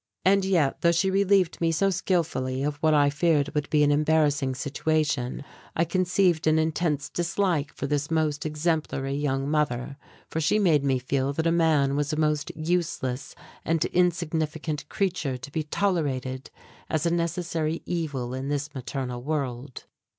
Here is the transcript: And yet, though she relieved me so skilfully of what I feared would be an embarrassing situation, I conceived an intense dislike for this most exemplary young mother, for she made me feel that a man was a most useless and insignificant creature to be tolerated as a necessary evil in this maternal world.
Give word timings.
And 0.25 0.43
yet, 0.43 0.81
though 0.81 0.91
she 0.91 1.11
relieved 1.11 1.61
me 1.61 1.71
so 1.71 1.91
skilfully 1.91 2.63
of 2.63 2.77
what 2.77 2.95
I 2.95 3.11
feared 3.11 3.53
would 3.53 3.69
be 3.69 3.83
an 3.83 3.91
embarrassing 3.91 4.55
situation, 4.55 5.43
I 5.75 5.85
conceived 5.85 6.47
an 6.47 6.57
intense 6.57 7.07
dislike 7.07 7.71
for 7.71 7.85
this 7.85 8.09
most 8.09 8.43
exemplary 8.43 9.13
young 9.13 9.47
mother, 9.47 9.97
for 10.27 10.41
she 10.41 10.57
made 10.57 10.83
me 10.83 10.97
feel 10.97 11.33
that 11.33 11.45
a 11.45 11.51
man 11.51 11.95
was 11.95 12.11
a 12.11 12.15
most 12.17 12.51
useless 12.55 13.35
and 13.63 13.85
insignificant 13.85 14.89
creature 14.89 15.37
to 15.37 15.51
be 15.51 15.61
tolerated 15.61 16.49
as 16.89 17.05
a 17.05 17.11
necessary 17.11 17.83
evil 17.85 18.33
in 18.33 18.49
this 18.49 18.73
maternal 18.73 19.21
world. 19.21 19.85